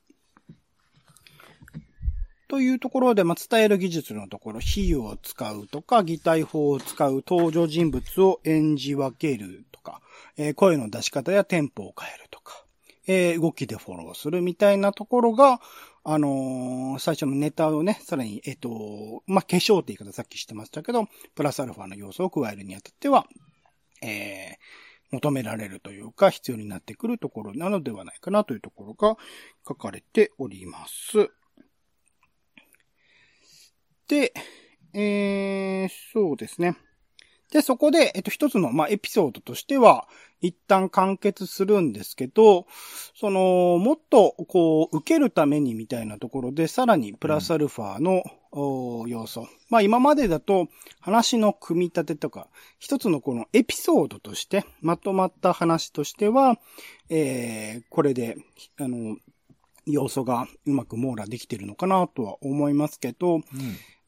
[2.48, 10.00] というところで、まあ、伝える技術のところ、比喩を使うとか、擬態法を使う、登場人物を演じ分けるとか、
[10.36, 12.64] えー声の出し方やテンポを変えるとか、
[13.06, 15.60] えー動きでフォローするみたいなところが、
[16.04, 23.26] あのー最初のネタをね、さらに、えっ、と、まあ、化粧って言い方さっきしてましたけど、プラスアルファの要素を加えるにあたっては、
[24.02, 24.58] え
[25.14, 29.16] 求められるというか、必要になってくるところなのではないかなというところが
[29.66, 31.30] 書かれております。
[34.08, 34.32] で、
[34.92, 36.76] えー、そうですね。
[37.52, 40.08] で、そこで、えっと、一つの、まあ、エピソードとしては、
[40.40, 42.66] 一旦完結するんですけど、
[43.14, 48.24] その、もっと、こう、受けるためにみたいなところで、さらにプラスアルファの、
[48.56, 49.48] お要素。
[49.68, 50.68] まあ、今までだと、
[51.00, 56.58] 話の組み立てとか、一つのこのエピソードとして、まとまった話としては、
[57.08, 58.36] えー、これで、
[58.78, 59.16] あの、
[59.86, 63.42] 要素がうまく網羅できてるのかなとは思いますけど、うん。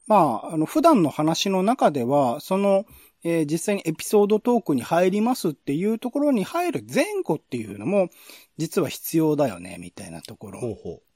[0.07, 2.85] まあ、あの、普段の話の中では、その、
[3.23, 8.09] えー実際にエピソードトークに入りますっていうところに入る前後っていうのも、
[8.57, 10.59] 実は必要だよね、みたいなところ。
[10.59, 11.06] ほうほう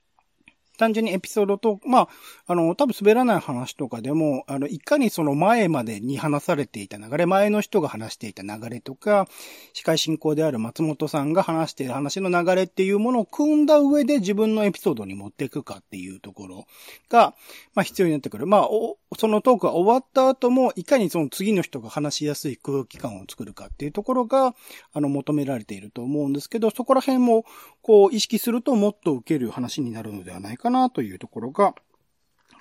[0.81, 2.07] 単純にエピソードと、まあ、
[2.47, 9.27] あの、多分滑らない話とかでも、あの、いかにその前までに話されていた流れ、前の人が話していた流れとか、
[9.73, 16.65] 司会進行である松本さんが話している話の流れっていうものを組んだ上で自分のエピソードに持っていくかっていうところ
[17.09, 17.35] が、
[17.75, 18.47] まあ必要になってくる。
[18.47, 24.55] まあ、おそのトークが終わった後も、いかにその次の人が話しやすい空気感を作るかっていうところが、
[24.93, 27.43] あの、求められていると思うんですけど、そこら辺も、
[27.81, 31.75] こう、意識するともっと受ける話になるのではないかなというところが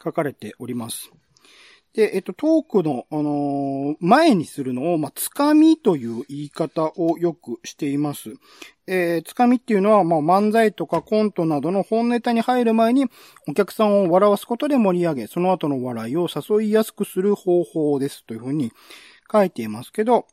[0.03, 1.13] 書かれております。
[1.95, 8.35] で、えっと、トークの、あのー、前にするのを、まあ、つかみという言い方をよくしています。
[8.87, 13.07] えー、つかみっていうのは、まあ、漫才とかコントなどの本ネタに入る前に、
[13.49, 18.73] お客さんを笑わすことで盛り上げ、その後の笑いを誘いやすくする方法ですというふうに
[19.31, 20.27] 書いていますけど、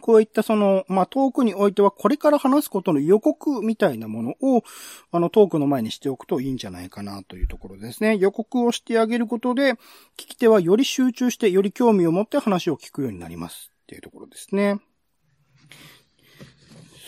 [0.00, 4.62] こういったその、まあ、トークにおいては、これから話すことの予告みたいなものを、
[5.10, 8.16] あの、トークの前にしておくといいんじゃないかなというところですね。
[8.16, 9.74] 予告をしてあげることで、
[10.16, 14.80] 聞き手はより集中して、より興味を持って話を聞くようになりますっていうところですね。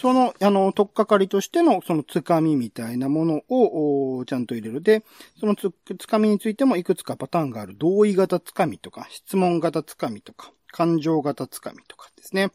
[0.01, 5.05] その、あの、とっかかりとしての、その、つかみみたいなものを、ちゃんと入れるで、
[5.41, 7.75] そのつ、つかみについてもいくつかパターンがある。
[7.77, 12.53] 同意型つかみとか、質問型つかみとか、感情型つかみとかですね。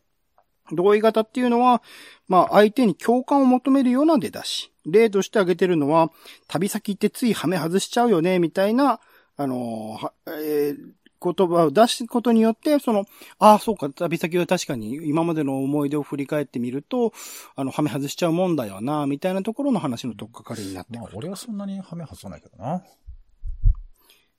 [0.71, 1.81] 同意型っていうのは、
[2.27, 4.71] まあ相手に共感を求めるような出だし。
[4.85, 6.11] 例として挙げてるのは、
[6.47, 8.99] 旅先ってついハメ外しちゃうよね、みたいな、
[9.35, 10.77] あのえー、
[11.23, 13.05] 言葉を出すことによって、その、
[13.39, 17.13] ああ、そうか、旅先は確かに今までの思い出を振り返ってみると、
[17.55, 21.01] あの、ハメ外しちゃうもんだよな、みたいなところの話のとっかかりになってくる。
[21.01, 22.77] まあ、俺はそんなにハメ外さないけどな。
[22.77, 22.83] っ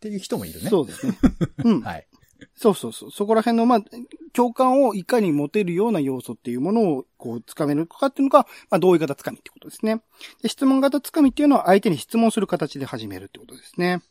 [0.00, 0.68] ていう人もいるね。
[0.68, 1.16] そうですね。
[1.64, 1.80] うん。
[1.80, 2.06] はい。
[2.54, 3.10] そうそうそう。
[3.10, 3.84] そこら辺の、まあ、
[4.32, 10.02] 共感をいかに持てるような要素っていうものを、こう、つかめるかっていうのが、まあ、同意型つかみってことですね。
[10.42, 14.02] で、質問型つかみっていうのは相手に質問する形で始めるってことですね。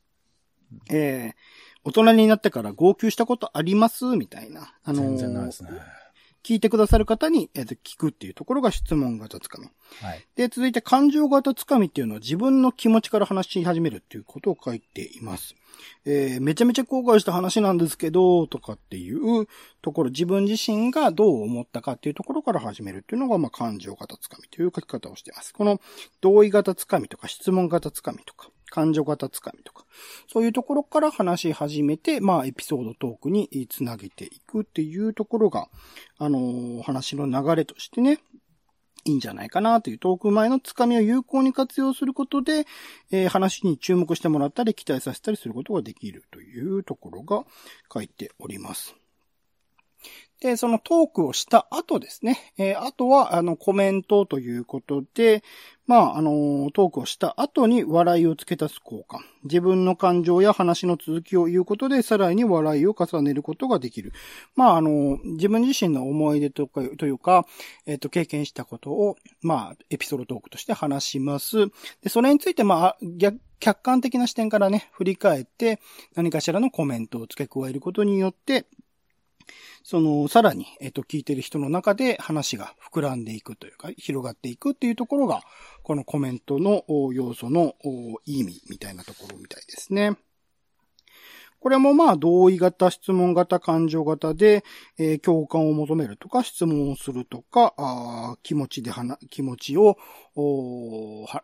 [0.91, 1.33] えー、
[1.83, 4.05] 大人になってから号泣したことあります？
[4.05, 4.73] みたいな。
[4.83, 5.69] あのー、全然ないですね。
[6.43, 9.69] 聞いてくださる方に、えー、聞くっていうところが質問型つかみ。
[10.01, 10.25] はい。
[10.35, 15.55] で、続いて感情型つかみっていうのは自分の気持ちから話し始めるっていうことを書いています。
[16.05, 19.47] えー、めちゃめちゃ後悔した話なんですけど、とかっていう
[19.81, 25.53] ところ、自分自身がどう思ったかっていうところから始めるっていうのが、まあ、感情型つかみという書き方をしています。
[25.53, 25.79] この
[26.21, 29.85] 同意型つかみとか質問型つかみとか、感情型つかみとか、
[30.27, 35.69] そういうところから話し始めて、まあ、エピソードトークにつなげていくっていうところが、
[36.17, 38.17] あのー、話の流れとしてね、
[39.05, 42.65] いいんじゃないかなというトーク前のつかみを有効に活用することで、
[43.11, 47.43] えー、話に注目してもらったり期待させたりすることができるというところが
[47.93, 49.02] 書いております。
[50.43, 52.53] で、そのトークをした後ですね。
[52.57, 55.41] えー、あとは、あの、コメントということで、
[55.87, 59.21] まあ、あの、トークをした後に笑いを付け足す効果。
[59.45, 64.11] 自分の感情や話の続きを言うことで、さらに笑いを重ねることができる。
[64.57, 67.45] まあ、あの、自分自身の思い出とか、というか、
[67.85, 71.67] えっ、と、経験したことを、まあ、エピソードトークとして話します。
[72.01, 75.79] で、それについて、まあ、逆、客観的な視点からね、振り返って、
[76.15, 78.65] 何かしらのコメントを付け加えることによって、
[79.83, 85.41] その、さらに、えっと、聞いてる人の中で話が膨らんでいくというか、広がっていくっていうところが、
[85.83, 87.75] このコメントの要素の
[88.25, 90.17] 意味みたいなところみたいですね。
[91.59, 94.65] これもまあ同意型、質問型、感情型で、
[94.97, 99.97] えー、共感を求めるとか、質問をするとか、あ気持ちで話、気持ちを
[101.25, 101.41] は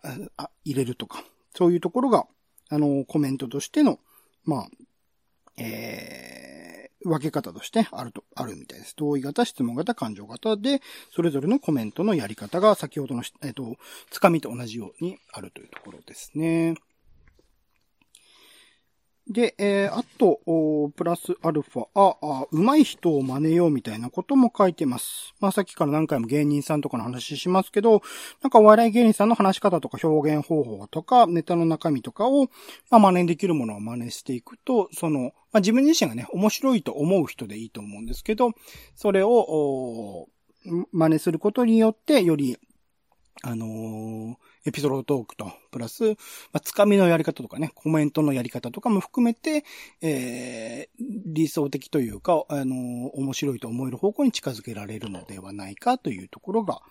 [0.65, 1.23] 入れるとか、
[1.55, 2.27] そういうところが、
[2.69, 3.99] あの、コメントとしての、
[4.43, 4.67] まあ、
[5.57, 6.48] えー
[7.03, 8.95] 分け方としてあると、あるみたいです。
[8.97, 10.81] 同意型、質問型、感情型で、
[11.11, 13.77] それぞれのコメントのやり方が先ほどの、えっ、と、
[14.09, 16.75] つかみと同じようにあるというところですね。
[19.29, 20.39] で、えー、あと、
[20.95, 25.35] プラスアルファ、あ、あ、上手い人を真似ようみたいなことも書いてます。
[25.39, 28.01] まあ、さっきから何回も芸人さんとかの話しますけど、
[28.41, 32.49] なんかお笑い芸人さんの話し方とか表現方法とか、ネタの中身とかを、
[32.89, 38.53] まあ、真似できるものを真似していくと、その、まあ、自分自身がね、面白いと思う人でいいと思うんですけど、
[38.95, 40.27] それを、
[40.91, 42.57] 真似することによって、より、
[43.43, 46.15] あのー、エピソードトークと、プラス、ま
[46.53, 49.63] あ、つかみのやり方とかね、コメントのやり方とかも含めて、
[50.01, 56.81] えー、理想的というか、あの、面白いと思える方向に近づけられるのではないかというところが、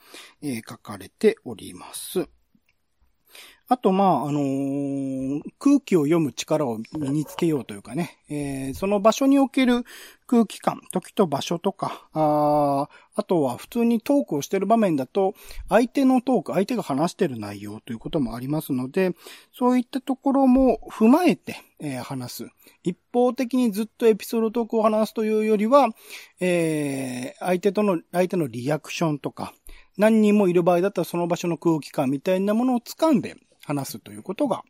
[0.42, 2.28] えー、書かれております。
[3.70, 9.84] あと、まあ、あのー、空気を読む力を身につけようというかね、えー、その場所における
[10.26, 15.34] 空気感、時と場所とか、ああとは普通にトークをしている場面だと、
[15.68, 19.14] 相手のトーク、相手が話している内容ということもありますので、
[19.52, 22.48] そういったところも踏まえて、えー、話す。
[22.84, 25.90] 一方的にずっとエピソードトークを話すというよりは、
[26.40, 29.52] えー、相手との、相手のリアクションとか、
[29.98, 33.36] 何人もいる場合だったらその場所の空気感みたいなものを掴んで
[33.68, 34.64] 話すということが、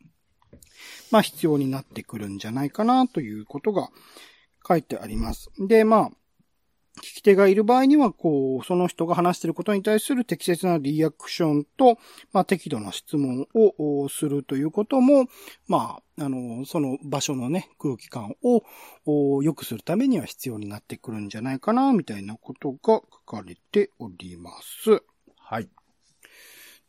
[1.12, 3.90] まあ必要になってくるんじゃないかなということが
[4.66, 5.50] 書いてあります。
[5.68, 6.10] で、まあ、
[6.98, 11.96] 聞き手がいる場合には、こう、その人が話していることに対する適切なリアクションと、
[12.32, 15.26] まあ、適度な質問をするということも、
[15.68, 23.00] まあ、あの、その場所のね、空気感を良くするためには必要になってくるんじゃないかな、みたいなことが書
[23.36, 25.04] かれております。
[25.36, 25.68] はい。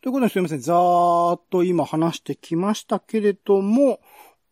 [0.02, 0.62] ということですみません。
[0.62, 4.00] ざーっと今話してきましたけれども、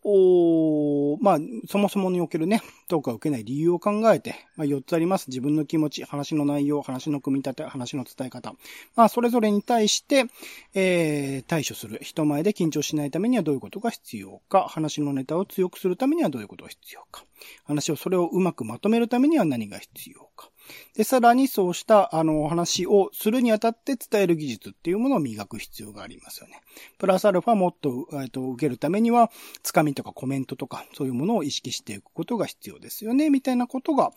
[0.03, 1.37] おーまあ、
[1.69, 5.29] そもそもにおけるね、トークが受けない理由を考えて、まあ、4つあります。
[5.29, 8.55] 自分の気持ち、話の内容、話の組み立て、話の伝え方。
[8.97, 10.25] まあ、それぞれに対して、
[10.73, 11.99] えー、対処する。
[12.01, 14.67] 人前で緊張しないためにはどういうことが必要か。
[14.67, 17.23] 話のネタを強くするためにはどういうことが必要か。
[17.63, 20.49] 話を、それをうまくまとめるためには何が必要か。
[20.95, 26.61] で、さらにそうした、あの、お話をするにあたって伝える技術っていうものを磨く必要がありますよね。
[26.97, 29.31] プラスアルファもっと、えっと、受けるためには、
[29.63, 34.11] つかみとかコメントとか、そういうものを意識していくことが必要ですよね、みたいなことが、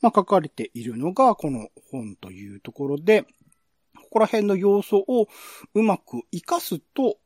[0.00, 3.26] まあ、書かれているのが、この本というところで、
[4.06, 5.28] ここら辺の要素を
[5.74, 7.18] うまく活かすと、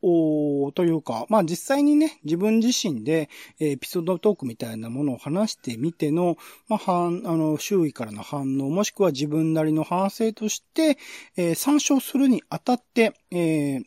[0.75, 3.29] というか、まあ実際にね、自分自身で、
[3.59, 6.37] エピソードトークみたいなものを話してみての、
[6.69, 10.99] まあ、反、あの、周囲からの反応、もしくは自分なりの反省として、
[11.37, 13.83] えー参照するにあたって、えー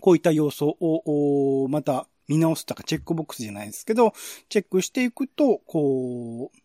[0.00, 4.12] こういった要素を、また見直すとかチェックボックスじゃないですけど、
[4.48, 6.61] チェックしていくと、こう、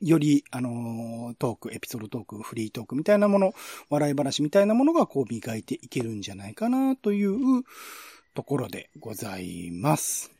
[0.00, 3.54] より、あのトーク、エピソードトーク、フリートークみたいなもの、
[3.88, 7.64] 笑い話みたいなものがこう磨いていけるんじゃないかなという
[8.34, 10.30] ところでございます。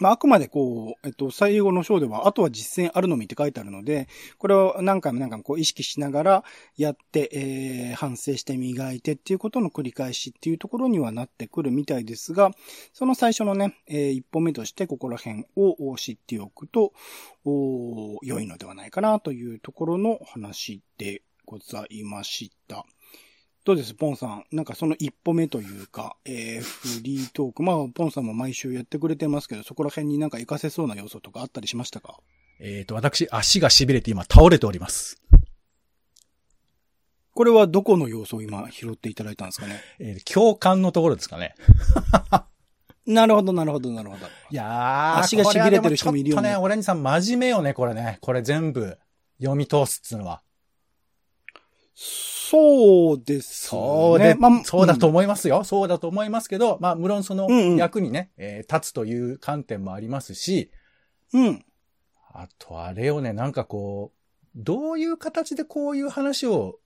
[0.00, 6.44] まあ、あくまでこう、えっと、最後の章では、あとは実践あるのみって書いてあるので、これを何回も何回もこう意識しながら
[6.76, 12.50] やって、えー、反省して磨いてっていうことの繰り返しっていうところにはなってくるみたいですが、
[12.92, 16.92] その最初のね、えー一歩目としてここら辺を知っておくと、
[17.44, 22.84] お良いのではないかなというところの話でございました。
[23.68, 23.92] どうです？
[23.92, 24.44] ポンさん。
[24.50, 27.62] なんかその一歩目というか、えー、フリートーク。
[27.62, 32.18] まあ、ポンさんも毎週やってくれてますけど、そこら辺になんか活かせそうな要素とかあったりしましたか？
[32.60, 35.20] えっ、と、私、足が痺れて今倒れております。
[37.34, 39.82] これはどこの要素を今拾っていただいたんですかね？
[39.98, 41.54] えー共感のところですかね。
[43.04, 44.26] なるほど、なるほど、なるほど。
[44.50, 48.16] いやー、足が痺れてる人もいるよねちょっとね、オレンジさん真面目よね、これね。
[48.22, 48.98] これ全部
[49.38, 50.40] 読み通すっつうのは。
[52.50, 53.68] そうです、ね。
[53.68, 55.64] そうで、まあそうだと思いますよ。
[55.64, 60.70] そうだと思いますけど、まあ、無論そのうんうん役にね、えー立つという観点もありますし、
[61.34, 61.46] うん。
[61.46, 61.64] うん。
[62.32, 66.78] あとあれよね、なんかこう、どういう形でこういう話を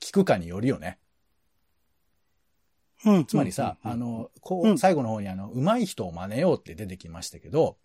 [0.00, 0.98] 聞くかによるよね。
[3.04, 3.24] うん。
[3.26, 7.76] つまりさ、うんあ、の、こう、うん最後の方にあの、上手い人を真似ようって出てきましたけど、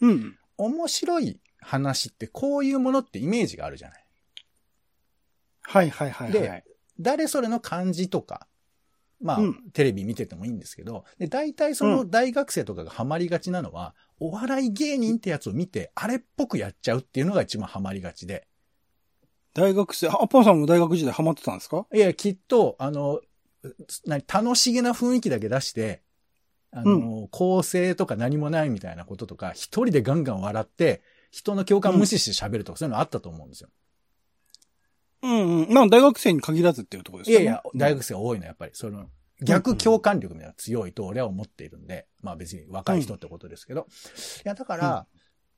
[0.00, 0.36] うん。
[0.56, 4.04] 面白い話ってこういうものってイメージがあるじゃない。
[5.70, 6.40] はいはいはい、はい。
[6.42, 6.64] で
[6.98, 8.48] 誰それの感じとか、
[9.22, 18.48] まあ、うんテレビ見ててもいいんですけど、で、大体その大学生とかがハマりがちなのは、お笑い芸人ってやつを見て、あれっぽくやっちゃうっていうのが一番ハマりがちで。
[19.54, 21.86] 大学生、あ、ポンさんも大学時代ハマってたんですか？
[21.94, 23.20] いや、きっと、あの、
[24.06, 26.02] 何楽しげな雰囲気だけ出して、
[26.72, 33.68] あの、構成とか何もないみたいなこととか、一人でガンガン笑って、人の共感無視して喋るとか、そういうのあったと思うんですよ。
[35.22, 35.72] うんうん。
[35.72, 37.44] まあ大学生に限らずっていうところですよね。
[37.44, 39.08] いやいや、大学生多いのはやっぱり、その、
[39.42, 43.86] 逆共感力みたいな強いと俺は思っているんで、まあ別に若い人ってことですけど。
[44.44, 45.06] いや、だから、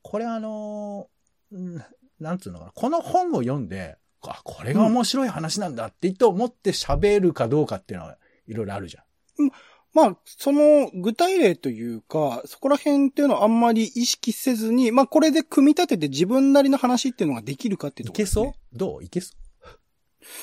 [0.03, 1.85] これあのーうん
[2.21, 9.51] なんつうのかな、この本を読んで、あ、これが面白い話なんだって言って思って喋るかどうかっていうのは、いろいろあるじゃん。
[9.93, 18.47] まあ、その具体例というか、そこら辺っていうのはあんまり意識せずに、まあこれで組み立てて自分なりの話っていうのができるかっていうところです、いけそう？
[18.47, 18.55] ね。
[18.73, 19.05] どう？
[19.05, 19.41] いけそう？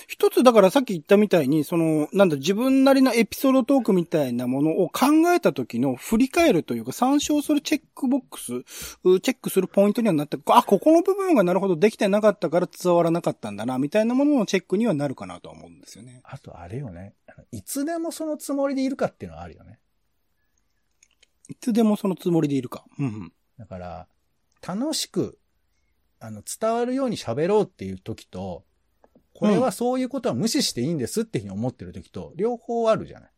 [0.07, 8.53] 一つだからさっき言ったみたいに、その、なんだ、自分なりのエピソードトークみたいなものを考えた時の振り返るというか参照するチェックボックス、
[9.03, 16.21] うチェックするポイントにはなって、あ、ここの部分がなるほどできてなかったから伝わらなかったんだな、みたいなもののチェックにはなるかなとは思うんですよね。
[16.23, 17.13] あとあれよね。
[17.51, 19.79] いつでもそのつもりでいるかっていうのはあるよね。
[21.49, 22.85] いつでもそのつもりでいるか。
[22.99, 23.33] うんうん。
[23.57, 24.07] だから、
[24.65, 25.39] 楽しく、
[26.19, 28.65] あの、伝わるように喋ろうっていう時と、
[29.39, 33.31] これはそういうことは無視していいんですっていうふうに思ってる時と、両方あるじゃない。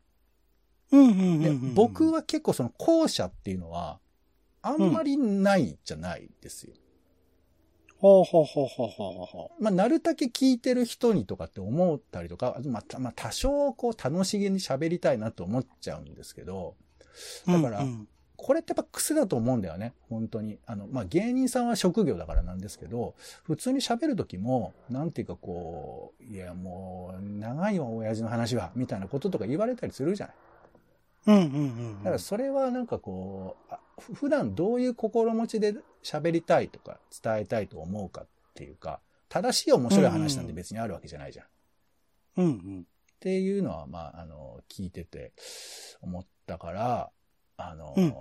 [0.93, 1.73] うんうんうんでうん。
[1.75, 3.99] 僕は結構その後者っていうのは、
[4.63, 6.73] あんまりないじゃないですよ。
[7.99, 16.77] ほうほうほうほうほうほまあ、なるだけ聞いてる人にとかって思ったりとか、まあ、たまあ、多少こう楽しげに喋りたいなと思っちゃうんですけど、
[17.47, 17.51] う。
[17.51, 18.07] だからうんうん
[18.43, 19.93] これってやっぱ癖だと思うんだよね。
[20.09, 20.57] 本当に。
[20.65, 23.13] あの、まあ、芸人さんは職業だからなんですけど、
[23.43, 30.35] 普通に喋る時も、なんていうかこう、いや、もう、長いよ、親父の話は、みたいなこととか言われたりするじゃない。
[31.27, 31.97] うんうんうん。
[31.99, 33.57] だからそれはなんかこ
[34.09, 41.45] う、普段どういう心持ちで喋りたいとか伝えたいと思うかっていうか、正しい面白い話なんて別にあるわけじゃないじゃん。
[41.45, 41.49] っ
[42.37, 42.87] うんうん。
[43.19, 45.31] ていうのは、まあ、あの、聞いてて
[46.01, 47.11] 思ったから、
[47.69, 48.13] あの、うん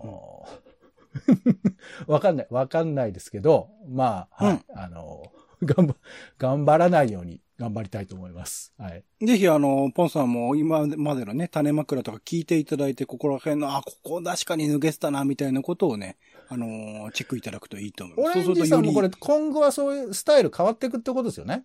[2.06, 5.32] わかんない、わかんないですけど、まあ、はい、あの、
[5.62, 5.96] 頑張、
[6.38, 8.72] 頑張らないように頑張りたいと思います。
[8.78, 9.04] はい。
[9.20, 16.16] ぜひあの、ポンさんも今までのね、種枕とか聞いていただいて、ここら辺の、あ、ここ確かに抜けてたな、みたいなことをね、
[16.48, 18.38] あのーチェックいただくといいと思います。
[18.38, 21.64] オレンジさんもこれ、今後はそういうスタイル変わっていくってことですよね。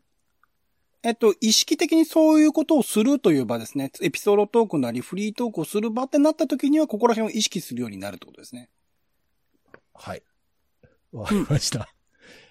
[1.06, 3.91] えっと、意識的にそういうことをするという場ですね。
[4.01, 8.70] エピソードトークなりフリートークをする場ってなった時には、ここら辺を意識するようになるってことですね。
[9.93, 10.24] はい。
[11.12, 11.88] わかりました。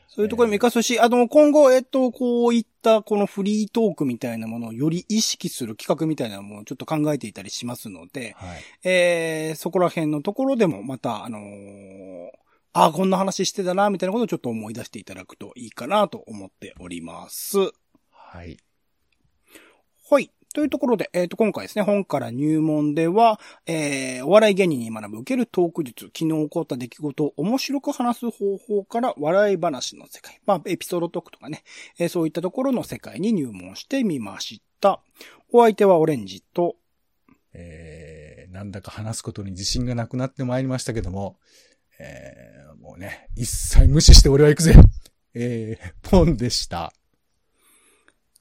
[0.06, 8.62] そういうところにも活かすし、あの、今後、えっと、こういったこのフリートークみたいなものをより意識する企画みたいなのもちょっと考えていたりしますので、はい。
[8.84, 12.30] えー、そこら辺のところでもまた、あのー
[12.76, 17.72] ああ、こんな話してたな、みたいなことをちょっと思い出していただくといいかなと思っております。
[18.34, 18.56] はい。
[20.10, 20.32] はい。
[20.52, 31.62] というところで、えっ、と、今回ですね、本から入門では、えー、お笑い芸人に学ぶ受けるトーク術、昨日起こった出来事を面白く話す方法から笑い話の世界、まあ、エピソードトークとかね、
[31.96, 35.00] えーそういったところの世界に入門してみました。
[35.52, 36.74] お相手はオレンジと、
[37.52, 41.38] えー、なんだか話すことに自信がなくなってまいりましたけども、
[42.00, 44.74] えー、もうね、一切無視して俺は行くぜ
[45.34, 46.92] えー、ポンでした。